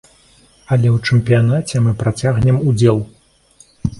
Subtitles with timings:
[0.75, 2.97] Але ў чэмпіянаце мы працягнем удзел.